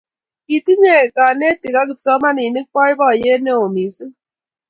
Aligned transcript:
Kitinnye 0.47 0.97
kanetik 1.15 1.75
ak 1.81 1.87
kipsomaninik 1.89 2.67
boiboyet 2.73 3.39
neo 3.45 3.65
mising 3.73 4.13